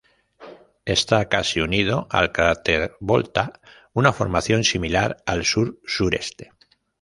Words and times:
Está 0.85 1.29
casi 1.29 1.61
unido 1.61 2.07
al 2.09 2.31
cráter 2.31 2.95
Volta, 2.99 3.61
una 3.93 4.11
formación 4.11 4.63
similar 4.63 5.17
al 5.27 5.45
sur-sureste. 5.45 6.53